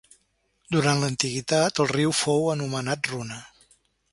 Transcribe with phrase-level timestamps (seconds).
[0.75, 3.39] Durant l'antiguitat el riu fou anomenat Runa.